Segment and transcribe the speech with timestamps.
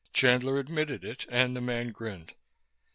[0.13, 2.31] Chandler admitted it, and the man grinned.